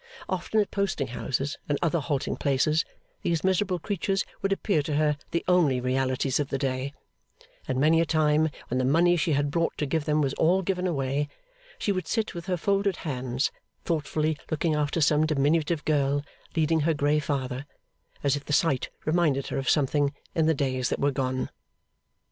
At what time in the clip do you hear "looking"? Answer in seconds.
14.49-14.73